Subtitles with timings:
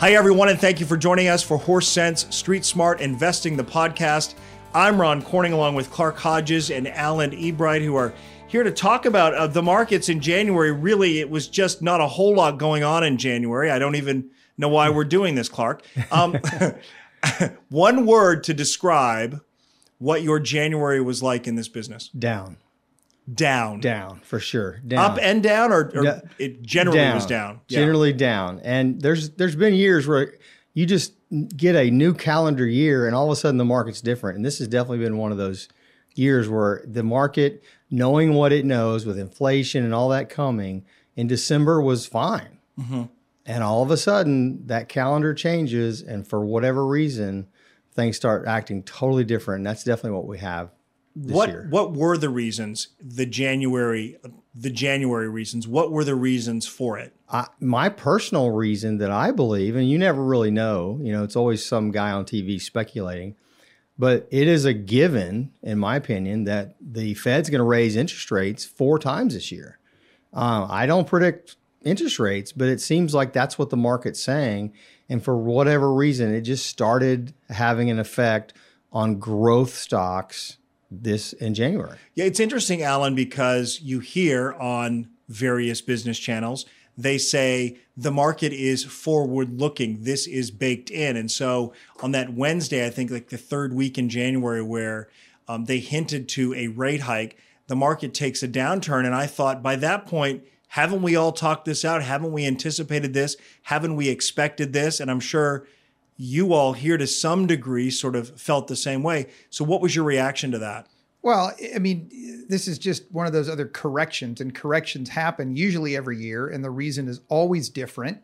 [0.00, 3.62] Hi, everyone, and thank you for joining us for Horse Sense Street Smart Investing, the
[3.62, 4.32] podcast.
[4.72, 8.14] I'm Ron Corning, along with Clark Hodges and Alan Ebright, who are
[8.48, 10.72] here to talk about uh, the markets in January.
[10.72, 13.70] Really, it was just not a whole lot going on in January.
[13.70, 15.82] I don't even know why we're doing this, Clark.
[16.10, 16.38] Um,
[17.68, 19.42] one word to describe
[19.98, 22.56] what your January was like in this business Down,
[23.32, 23.80] down.
[23.80, 24.80] down for sure.
[24.86, 25.12] Down.
[25.12, 27.60] Up and down, or, or it generally was down?
[27.68, 27.80] Yeah.
[27.80, 28.60] Generally down.
[28.60, 30.34] And there's there's been years where
[30.74, 31.12] you just
[31.56, 34.36] get a new calendar year and all of a sudden the market's different.
[34.36, 35.68] And this has definitely been one of those
[36.14, 40.84] years where the market, knowing what it knows with inflation and all that coming,
[41.16, 42.58] in December was fine.
[42.78, 43.04] Mm-hmm.
[43.46, 47.46] And all of a sudden that calendar changes and for whatever reason,
[47.94, 49.60] things start acting totally different.
[49.60, 50.70] And that's definitely what we have
[51.28, 51.66] what year.
[51.70, 54.16] what were the reasons the january
[54.54, 59.30] the january reasons what were the reasons for it I, my personal reason that I
[59.30, 63.36] believe, and you never really know, you know, it's always some guy on TV speculating,
[63.96, 68.30] but it is a given, in my opinion, that the Fed's going to raise interest
[68.30, 69.78] rates four times this year.
[70.32, 74.72] Uh, I don't predict interest rates, but it seems like that's what the market's saying.
[75.08, 78.54] And for whatever reason, it just started having an effect
[78.92, 80.56] on growth stocks
[80.90, 81.96] this in January.
[82.14, 88.52] yeah it's interesting alan because you hear on various business channels they say the market
[88.52, 91.16] is forward looking this is baked in.
[91.16, 95.08] And so on that wednesday i think like the third week in january where
[95.48, 97.36] um, they hinted to a rate hike
[97.68, 99.06] the market takes a downturn.
[99.06, 102.00] And i thought by that point haven't we all talked this out?
[102.00, 103.36] Haven't we anticipated this?
[103.64, 105.00] Haven't we expected this?
[105.00, 105.66] And i'm sure
[106.22, 109.94] you all here to some degree sort of felt the same way so what was
[109.94, 110.86] your reaction to that
[111.22, 115.94] Well, I mean, this is just one of those other corrections, and corrections happen usually
[115.94, 118.22] every year, and the reason is always different.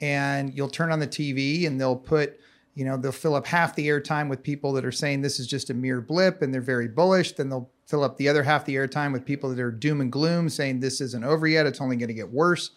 [0.00, 2.40] And you'll turn on the TV and they'll put,
[2.74, 5.46] you know, they'll fill up half the airtime with people that are saying this is
[5.46, 7.32] just a mere blip and they're very bullish.
[7.32, 10.12] Then they'll fill up the other half the airtime with people that are doom and
[10.12, 12.70] gloom saying this isn't over yet, it's only going to get worse.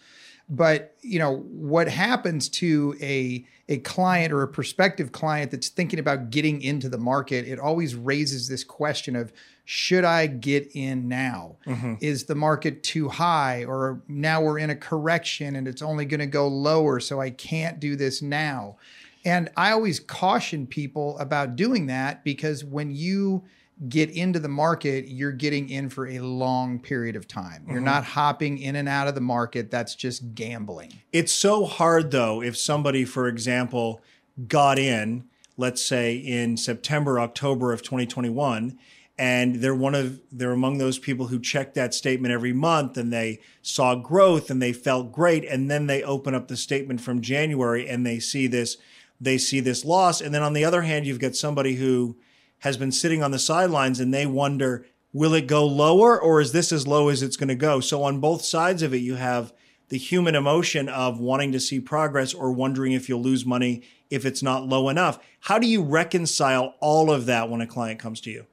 [0.48, 5.98] But you know what happens to a a client or a prospective client that's thinking
[5.98, 7.46] about getting into the market?
[7.46, 9.32] It always raises this question of
[9.64, 11.56] should I get in now?
[11.66, 11.94] Mm-hmm.
[12.00, 16.20] Is the market too high, or now we're in a correction and it's only going
[16.20, 18.76] to go lower, so I can't do this now?
[19.24, 23.44] And I always caution people about doing that because when you
[23.88, 27.64] get into the market, you're getting in for a long period of time.
[27.66, 27.86] You're mm-hmm.
[27.86, 29.70] not hopping in and out of the market.
[29.70, 30.92] That's just gambling.
[31.12, 34.00] It's so hard though if somebody, for example,
[34.46, 35.24] got in,
[35.56, 38.78] let's say in September, October of 2021,
[39.18, 43.12] and they're one of they're among those people who check that statement every month and
[43.12, 47.20] they saw growth and they felt great, and then they open up the statement from
[47.20, 48.76] January and they see this
[49.20, 50.20] they see this loss.
[50.20, 52.16] And then on the other hand, you've got somebody who
[52.62, 56.52] has been sitting on the sidelines and they wonder, will it go lower or is
[56.52, 57.80] this as low as it's going to go?
[57.80, 59.52] So on both sides of it, you have
[59.88, 64.24] the human emotion of wanting to see progress or wondering if you'll lose money if
[64.24, 65.18] it's not low enough.
[65.40, 68.46] How do you reconcile all of that when a client comes to you?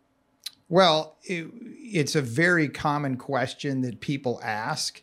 [0.67, 5.01] Well, it, it's a very common question that people ask.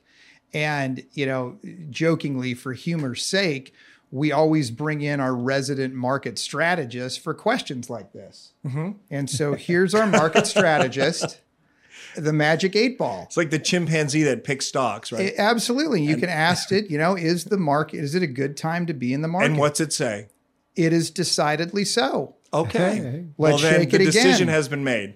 [0.53, 1.59] And, you know,
[1.91, 3.73] jokingly, for humor's sake,
[4.11, 8.53] we always bring in our resident market strategist for questions like this.
[8.65, 8.93] Mm-hmm.
[9.11, 11.41] And so here's our market strategist,
[12.17, 13.25] the magic eight ball.
[13.25, 15.33] It's like the chimpanzee that picks stocks, right?
[15.33, 16.03] A- Absolutely.
[16.03, 18.95] You can ask it, you know, is the market, is it a good time to
[18.95, 19.47] be in the market?
[19.47, 20.29] and what's it say?
[20.77, 22.37] It is decidedly so.
[22.53, 23.25] Okay.
[23.39, 25.15] Let's well, then shake the it decision has been made.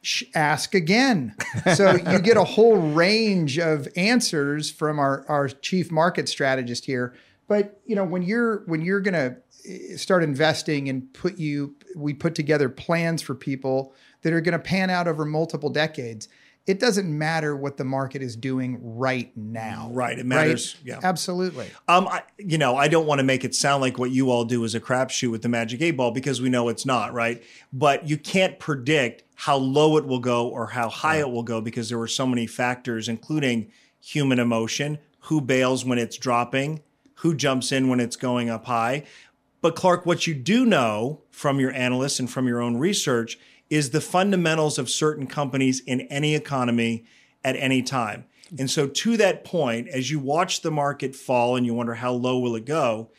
[0.00, 1.34] Sh- ask again.
[1.74, 7.14] So you get a whole range of answers from our, our chief market strategist here.
[7.48, 9.36] But you know, when you're when you're gonna
[9.68, 14.58] eh, start investing and put you we put together plans for people that are gonna
[14.58, 16.28] pan out over multiple decades,
[16.66, 19.88] it doesn't matter what the market is doing right now.
[19.92, 20.18] Right.
[20.18, 20.76] It matters.
[20.84, 20.98] Yeah.
[21.02, 21.68] Absolutely.
[21.86, 24.44] Um, I, you know, I don't want to make it sound like what you all
[24.44, 27.42] do is a crapshoot with the magic eight ball because we know it's not, right?
[27.72, 31.60] But you can't predict how low it will go or how high it will go
[31.60, 33.70] because there were so many factors, including
[34.00, 36.82] human emotion, who bails when it's dropping,
[37.16, 39.04] who jumps in when it's going up high.
[39.60, 43.90] But Clark, what you do know from your analysts and from your own research is
[43.90, 47.04] the fundamentals of certain companies in any economy
[47.42, 48.26] at any time.
[48.58, 52.12] And so to that point, as you watch the market fall and you wonder how
[52.12, 53.10] low will it go,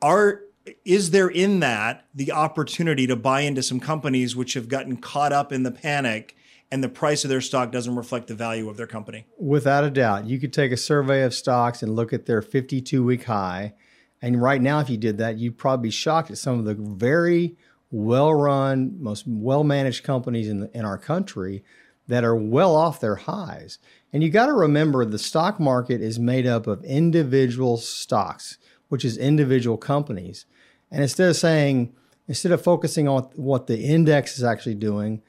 [0.00, 0.40] are
[0.84, 5.32] is there in that the opportunity to buy into some companies which have gotten caught
[5.32, 6.34] up in the panic
[6.70, 9.26] and the price of their stock doesn't reflect the value of their company?
[9.38, 13.04] Without a doubt, you could take a survey of stocks and look at their 52
[13.04, 13.74] week high
[14.22, 16.74] And right now, if you did that, you'd probably be shocked at some of the
[16.74, 17.56] very
[17.90, 21.62] well-run, most well-managed companies in the, in our country
[22.08, 23.78] that are well off their highs.
[24.12, 28.58] And you got to remember the stock market is made up of individual stocks,
[28.88, 30.46] which is individual companies.
[30.90, 31.94] And instead of saying,
[32.26, 35.22] instead of focusing on what the index is actually doing,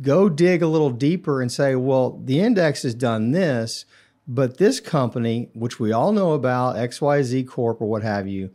[0.00, 3.84] go dig a little deeper and say, well, the index has done this,
[4.26, 8.50] but this company, which we all know about, XYZ Corp or what have you,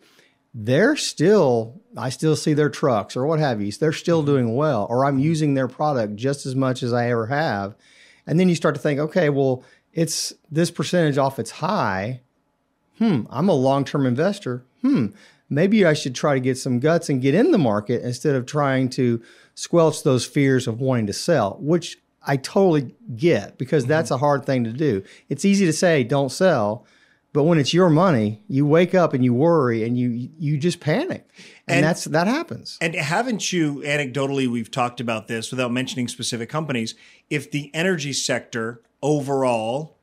[0.53, 3.71] they're still, I still see their trucks or what have you.
[3.71, 7.27] They're still doing well, or I'm using their product just as much as I ever
[7.27, 7.75] have.
[8.27, 9.63] And then you start to think, okay, well,
[9.93, 12.21] it's this percentage off its high.
[12.99, 14.63] Hmm, I'm a long term investor.
[14.81, 15.07] Hmm,
[15.53, 18.45] maybe I should try to get some guts and get in the market instead of
[18.45, 19.21] trying to
[19.55, 24.15] squelch those fears of wanting to sell, which I totally get because that's mm-hmm.
[24.15, 25.03] a hard thing to do.
[25.29, 26.85] It's easy to say, don't sell.
[27.33, 30.79] But when it's your money, you wake up and you worry and you you just
[30.79, 31.27] panic.
[31.67, 32.77] And, and, that's that happens.
[32.79, 36.93] And haven't you anecdotally we've talked about this without mentioning specific companies,
[37.31, 39.97] if the energy sector overall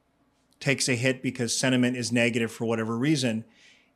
[0.59, 3.45] takes a hit because sentiment is negative for whatever reason,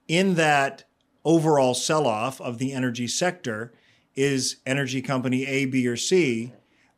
[0.07, 0.85] in that
[1.25, 3.73] overall sell-off of the energy sector
[4.15, 6.53] is energy company A, B, or C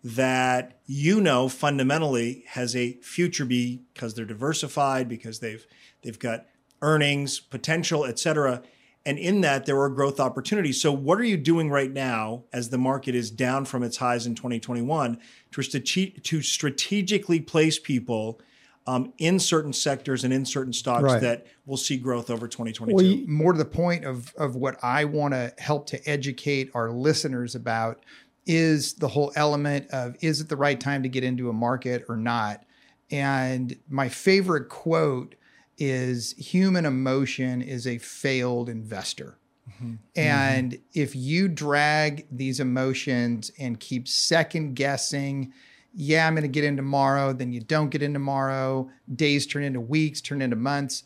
[0.05, 5.67] that you know fundamentally has a future because they're diversified, because they've
[6.03, 6.47] they've got
[6.83, 8.63] earnings, potential, et cetera.
[9.05, 10.81] And in that, there are growth opportunities.
[10.81, 14.27] So, what are you doing right now as the market is down from its highs
[14.27, 15.19] in 2021
[15.53, 18.41] to, to strategically place people
[18.87, 21.21] um, in certain sectors and in certain stocks right.
[21.21, 22.95] that will see growth over 2022?
[22.95, 26.91] Well, more to the point of, of what I want to help to educate our
[26.91, 28.01] listeners about
[28.47, 32.05] is the whole element of is it the right time to get into a market
[32.09, 32.65] or not?
[33.11, 35.35] And my favorite quote
[35.79, 39.39] is human emotion is a failed investor.
[39.69, 39.95] Mm-hmm.
[40.15, 40.83] And mm-hmm.
[40.95, 45.53] if you drag these emotions and keep second guessing,
[45.99, 49.65] yeah, I'm going to get in tomorrow, then you don't get in tomorrow, days turn
[49.65, 51.05] into weeks, turn into months.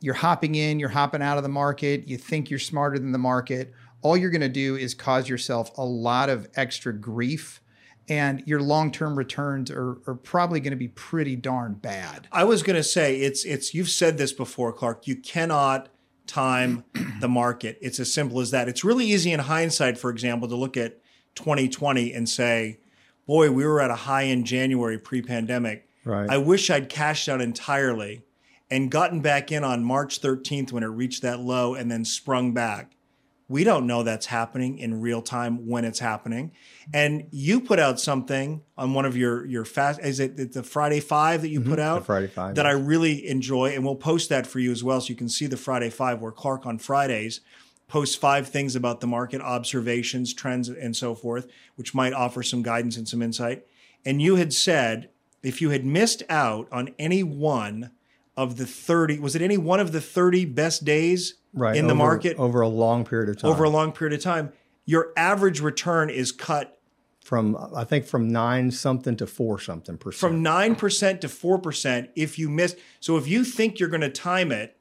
[0.00, 3.18] You're hopping in, you're hopping out of the market, you think you're smarter than the
[3.18, 3.74] market.
[4.00, 7.60] All you're going to do is cause yourself a lot of extra grief
[8.08, 12.28] and your long-term returns are, are probably going to be pretty darn bad.
[12.32, 15.06] I was going to say it's it's you've said this before, Clark.
[15.06, 15.88] You cannot
[16.26, 16.84] time
[17.20, 17.76] the market.
[17.82, 18.68] It's as simple as that.
[18.68, 21.00] It's really easy in hindsight, for example, to look at
[21.34, 22.78] 2020 and say,
[23.28, 25.88] "Boy, we were at a high in January pre-pandemic.
[26.04, 26.28] Right.
[26.28, 28.22] I wish I'd cashed out entirely
[28.68, 32.52] and gotten back in on March 13th when it reached that low and then sprung
[32.52, 32.96] back."
[33.50, 36.52] We don't know that's happening in real time when it's happening.
[36.92, 41.00] And you put out something on one of your your fast is it the Friday
[41.00, 41.70] 5 that you mm-hmm.
[41.70, 42.00] put out?
[42.00, 42.54] The Friday 5.
[42.56, 42.74] That yes.
[42.74, 45.46] I really enjoy and we'll post that for you as well so you can see
[45.46, 47.40] the Friday 5 where Clark on Fridays
[47.88, 52.62] posts five things about the market, observations, trends and so forth, which might offer some
[52.62, 53.66] guidance and some insight.
[54.04, 55.10] And you had said
[55.42, 57.90] if you had missed out on any one
[58.36, 61.88] of the 30 was it any one of the 30 best days right, in over,
[61.88, 63.50] the market over a long period of time.
[63.50, 64.52] Over a long period of time,
[64.84, 66.78] your average return is cut
[67.20, 70.20] from I think from nine something to four something percent.
[70.20, 72.76] From nine percent to four percent if you miss.
[73.00, 74.78] So if you think you're going to time it,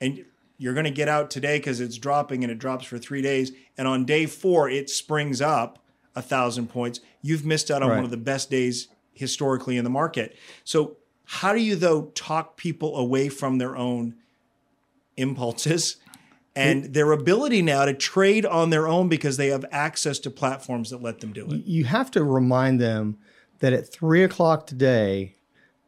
[0.00, 0.24] and
[0.58, 3.52] you're going to get out today because it's dropping and it drops for three days,
[3.76, 5.84] and on day four it springs up
[6.14, 7.96] a thousand points, you've missed out on right.
[7.96, 10.36] one of the best days historically in the market.
[10.64, 14.14] So how do you though talk people away from their own
[15.16, 15.96] impulses
[16.54, 20.90] and their ability now to trade on their own because they have access to platforms
[20.90, 21.66] that let them do it.
[21.66, 23.18] You have to remind them
[23.58, 25.36] that at three o'clock today,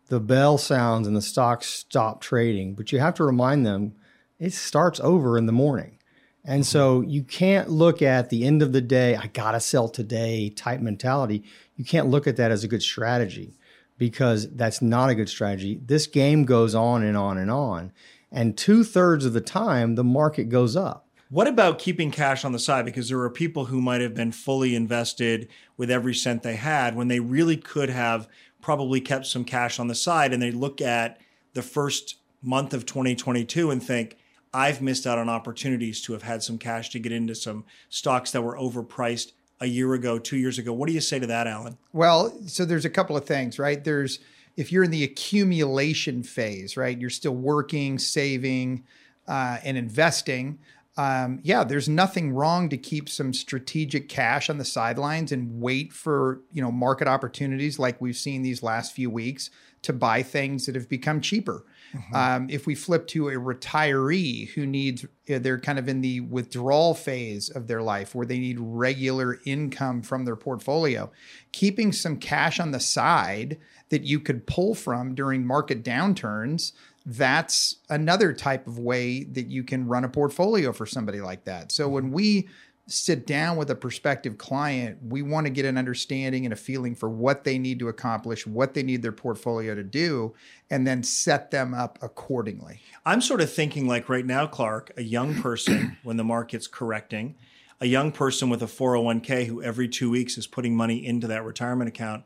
[0.09, 3.95] the bell sounds and the stocks stop trading, but you have to remind them
[4.39, 5.99] it starts over in the morning.
[6.45, 9.89] And so you can't look at the end of the day, I got to sell
[9.89, 11.45] today type mentality.
[11.77, 13.59] You can't look at that as a good strategy
[13.99, 15.81] because that's not a good strategy.
[15.85, 17.93] This game goes on and on and on.
[18.31, 21.07] And two thirds of the time, the market goes up.
[21.31, 22.87] What about keeping cash on the side?
[22.87, 26.97] Because there are people who might have been fully invested with every cent they had
[26.97, 28.29] when they really could have
[28.63, 30.33] probably kept some cash on the side.
[30.33, 31.19] And they look at
[31.53, 34.17] the first month of 2022 and think,
[34.53, 38.31] I've missed out on opportunities to have had some cash to get into some stocks
[38.33, 40.73] that were overpriced a year ago, two years ago.
[40.73, 41.79] What do you say to that, Alan?
[41.93, 43.83] Well, so there's a couple of things, right?
[43.83, 44.21] There's
[44.57, 48.85] if you're in the accumulation phase, right, you're still working, saving,
[49.29, 50.59] uh, and investing.
[50.97, 55.93] Um, yeah, there's nothing wrong to keep some strategic cash on the sidelines and wait
[55.93, 59.51] for you know market opportunities like we've seen these last few weeks
[59.83, 61.65] to buy things that have become cheaper.
[61.95, 62.15] Mm-hmm.
[62.15, 66.95] Um, if we flip to a retiree who needs, they're kind of in the withdrawal
[66.95, 71.11] phase of their life where they need regular income from their portfolio,
[71.53, 76.73] keeping some cash on the side that you could pull from during market downturns
[77.11, 81.73] that's another type of way that you can run a portfolio for somebody like that.
[81.73, 82.49] So when we
[82.91, 86.95] sit down with a prospective client, we want to get an understanding and a feeling
[86.95, 90.35] for what they need to accomplish, what they need their portfolio to do,
[90.71, 92.81] and then set them up accordingly.
[93.05, 97.37] I'm sort of thinking like right now, Clark, a young person when the market's correcting,
[97.81, 101.45] a young person with a 401k who every two weeks is putting money into that
[101.45, 102.25] retirement account.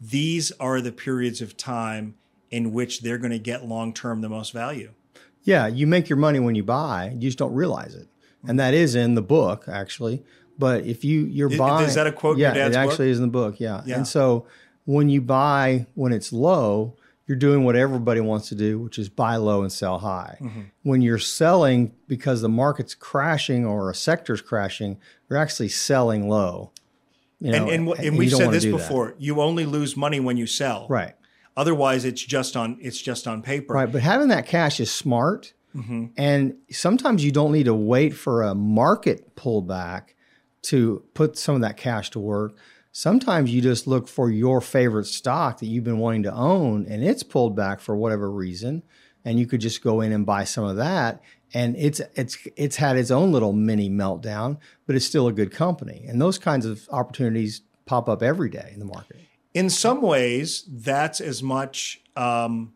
[0.00, 2.16] These are the periods of time
[2.50, 4.92] in which they're going to get long term the most value.
[5.42, 8.06] Yeah, you make your money when you buy, you just don't realize it.
[8.46, 10.22] And that is in the book actually.
[10.58, 12.76] But if you you're Is- buying is that a quote Yeah, it book?
[12.76, 13.58] actually is in the book.
[13.60, 13.82] Yeah.
[13.86, 13.96] Yeah.
[13.96, 14.46] And so
[14.84, 16.96] when you buy when it's low,
[17.26, 20.36] you're doing what everybody wants to do, which is buy low and sell high.
[20.40, 20.60] Mm-hmm.
[20.82, 24.98] When you're selling because the market's crashing or a sector's crashing,
[25.30, 26.72] you're actually selling low.
[27.40, 28.76] You And, know, and, and you we've said this do that.
[28.78, 29.14] before.
[29.18, 30.86] You only lose money when you sell.
[30.88, 31.14] Right.
[31.56, 33.74] Otherwise, it's just on it's just on paper.
[33.74, 35.52] Right, but having that cash is smart.
[35.74, 36.06] Mm-hmm.
[36.16, 40.14] And sometimes you don't need to wait for a market pullback
[40.62, 42.56] to put some of that cash to work.
[42.92, 47.02] Sometimes you just look for your favorite stock that you've been wanting to own and
[47.02, 48.82] it's pulled back for whatever reason
[49.24, 51.22] and you could just go in and buy some of that
[51.54, 55.50] and it's it's it's had its own little mini meltdown, but it's still a good
[55.50, 56.04] company.
[56.08, 59.16] And those kinds of opportunities pop up every day in the market.
[59.54, 62.72] in some ways, that's as much um,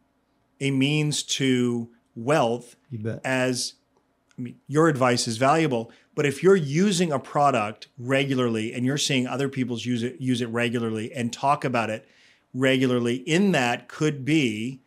[0.61, 3.21] a means to wealth You bet.
[3.25, 3.75] as
[4.39, 5.91] I mean, your advice is valuable.
[6.15, 10.41] But if you're using a product regularly and you're seeing other people's use it use
[10.41, 12.09] it regularly and talk about it
[12.55, 14.81] regularly, in that could be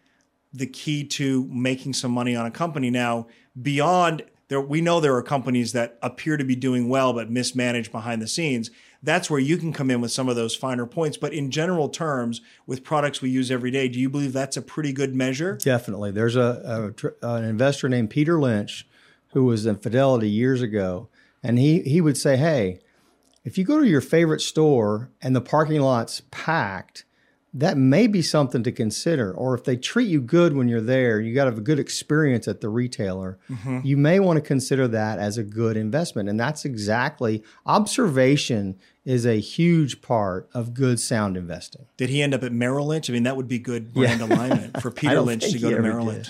[0.52, 2.90] the key to making some money on a company.
[2.90, 3.28] Now,
[3.62, 7.92] beyond there, we know there are companies that appear to be doing well but mismanaged
[7.92, 8.72] behind the scenes.
[9.02, 11.18] That's where you can come in with some of those finer points.
[11.18, 14.62] But in general terms, with products we use every day, do you believe that's a
[14.62, 15.56] pretty good measure?
[15.56, 16.12] Definitely.
[16.12, 18.86] There's a, a tr- uh, an investor named Peter Lynch
[19.34, 21.08] who was in Fidelity years ago,
[21.42, 22.80] and he he would say, "Hey,
[23.46, 27.06] if you go to your favorite store and the parking lot's packed,
[27.54, 29.34] that may be something to consider.
[29.34, 31.80] Or if they treat you good when you're there, you got to have a good
[31.80, 33.40] experience at the retailer.
[33.84, 36.30] You may want to consider that as a good investment.
[36.30, 41.86] And that's exactly observation is a huge part of good sound investing.
[41.98, 43.10] Did he end up at Merrill Lynch?
[43.10, 46.06] I mean, that would be good brand alignment for Peter Lynch to go to Merrill.
[46.06, 46.30] Lynch.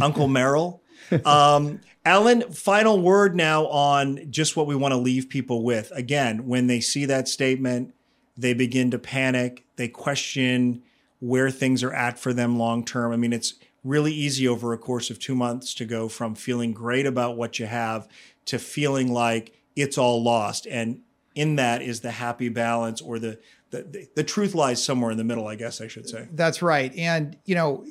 [0.00, 0.82] Uncle Merrill.
[1.24, 5.92] Um, Alan, final word now on just what we want to leave people with.
[5.94, 7.94] Again, when they see that statement,
[8.36, 9.64] they begin to panic.
[9.76, 10.82] They question
[11.20, 13.12] where things are at for them long term.
[13.12, 16.72] I mean, it's really easy over a course of two months to go from feeling
[16.72, 18.08] great about what you have
[18.46, 20.66] to feeling like it's all lost.
[20.66, 21.00] And
[21.34, 23.38] in that is the happy balance or the
[23.70, 26.28] the, the, the truth lies somewhere in the middle, I guess I should say.
[26.32, 26.94] That's right.
[26.96, 27.84] And you know,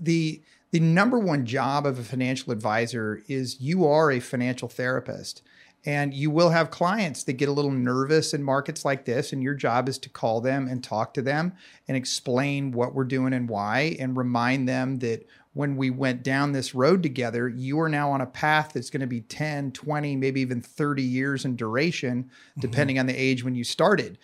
[0.00, 5.42] the the number one job of a financial advisor is you are a financial therapist.
[5.84, 9.42] And you will have clients that get a little nervous in markets like this, and
[9.42, 11.54] your job is to call them and talk to them
[11.88, 16.52] and explain what we're doing and why, and remind them that when we went down
[16.52, 20.16] this road together, you are now on a path that's going to be 10, 20,
[20.16, 22.60] maybe even 30 years in duration, mm-hmm.
[22.60, 24.18] depending on the age when you started.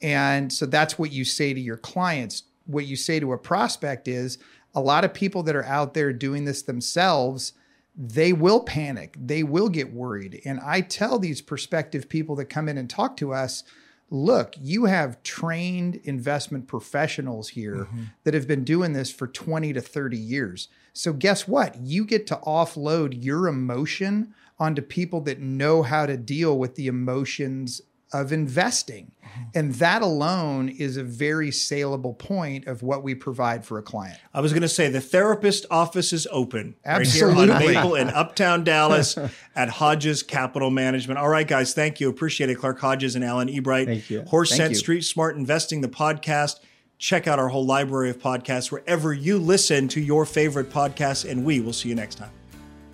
[0.00, 2.44] And so that's what you say to your clients.
[2.66, 4.38] What you say to a prospect is
[4.74, 7.52] a lot of people that are out there doing this themselves,
[7.94, 10.40] they will panic, they will get worried.
[10.44, 13.64] And I tell these prospective people that come in and talk to us,
[14.08, 18.02] look, you have trained investment professionals here mm-hmm.
[18.24, 20.68] that have been doing this for 20 to 30 years.
[20.92, 21.76] So, guess what?
[21.80, 26.86] You get to offload your emotion onto people that know how to deal with the
[26.86, 27.80] emotions
[28.12, 29.12] of investing.
[29.22, 29.42] Mm-hmm.
[29.54, 34.18] And that alone is a very saleable point of what we provide for a client.
[34.34, 37.74] I was going to say the therapist office is open right here Absolutely.
[37.74, 39.16] on Maple in Uptown Dallas
[39.56, 41.18] at Hodges Capital Management.
[41.18, 42.08] All right, guys, thank you.
[42.08, 42.56] Appreciate it.
[42.56, 43.86] Clark Hodges and Alan Ebright.
[43.86, 44.22] Thank you.
[44.22, 44.78] Horse Thank Sense you.
[44.78, 46.60] Street Smart Investing, the podcast.
[46.98, 51.44] Check out our whole library of podcasts wherever you listen to your favorite podcasts, and
[51.44, 52.30] we will see you next time.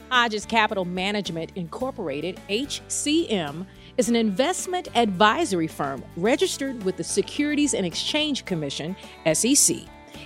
[0.09, 3.67] Hodges Capital Management Incorporated, HCM,
[3.99, 8.97] is an investment advisory firm registered with the Securities and Exchange Commission,
[9.35, 9.77] SEC.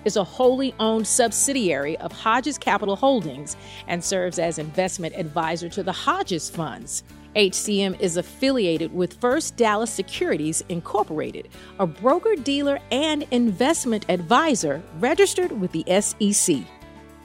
[0.05, 3.57] Is a wholly owned subsidiary of Hodges Capital Holdings
[3.89, 7.03] and serves as investment advisor to the Hodges Funds.
[7.35, 11.49] HCM is affiliated with First Dallas Securities Incorporated,
[11.79, 16.67] a broker dealer and investment advisor registered with the SEC.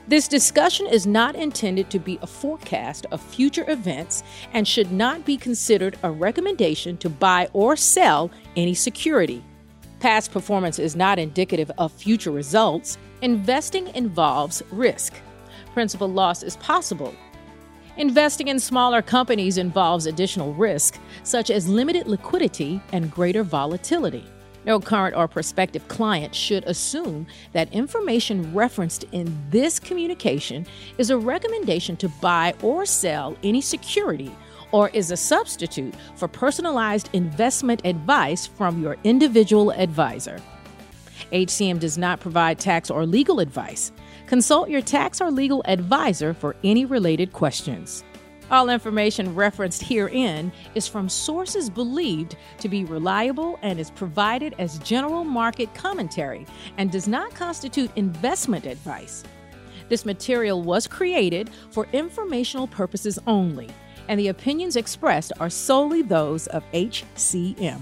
[0.08, 4.24] This discussion is not intended to be a forecast of future events
[4.54, 9.44] and should not be considered a recommendation to buy or sell any security.
[10.00, 12.98] Past performance is not indicative of future results.
[13.22, 15.14] Investing involves risk.
[15.74, 17.14] Principal loss is possible.
[17.98, 24.24] Investing in smaller companies involves additional risk, such as limited liquidity and greater volatility.
[24.68, 31.18] No current or prospective client should assume that information referenced in this communication is a
[31.18, 34.30] recommendation to buy or sell any security
[34.74, 40.38] or is a substitute for personalized investment advice from your individual advisor.
[41.32, 43.94] HCM does not provide tax or legal advice.
[44.28, 48.04] Consult your tax or legal advisor for any related questions.
[48.50, 54.80] All information referenced herein is from sources believed to be reliable and is provided as
[54.80, 56.46] general market commentary
[56.78, 59.26] and does not constitute investment advice.
[59.90, 63.70] This material was created for informational purposes only,
[64.08, 67.82] and the opinions expressed are solely those of HCM.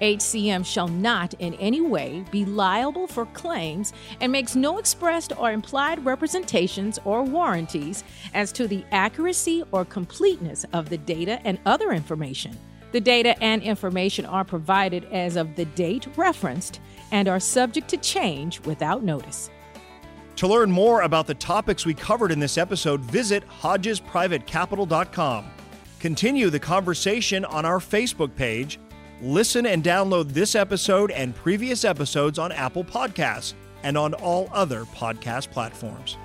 [0.00, 5.52] HCM shall not in any way be liable for claims and makes no expressed or
[5.52, 8.04] implied representations or warranties
[8.34, 12.56] as to the accuracy or completeness of the data and other information.
[12.92, 16.80] The data and information are provided as of the date referenced
[17.12, 19.50] and are subject to change without notice.
[20.36, 25.50] To learn more about the topics we covered in this episode, visit hodgesprivatecapital.com.
[26.00, 28.78] Continue the conversation on our Facebook page
[29.22, 34.84] Listen and download this episode and previous episodes on Apple Podcasts and on all other
[34.86, 36.16] podcast platforms.